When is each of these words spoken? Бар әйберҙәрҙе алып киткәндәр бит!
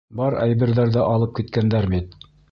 Бар 0.19 0.35
әйберҙәрҙе 0.45 1.03
алып 1.09 1.35
киткәндәр 1.41 1.87
бит! 1.93 2.17